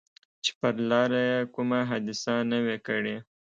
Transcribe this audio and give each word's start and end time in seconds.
چې 0.43 0.51
پر 0.59 0.73
لاره 0.89 1.21
یې 1.29 1.39
کومه 1.53 1.79
حادثه 1.89 2.35
نه 2.51 2.57
وي 2.65 2.77
کړې. 2.87 3.15